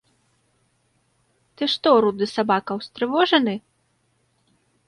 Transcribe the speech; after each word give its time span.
Ты 1.59 1.63
што, 1.75 1.89
руды 2.05 2.25
сабака, 2.35 2.71
устрывожаны? 2.81 3.55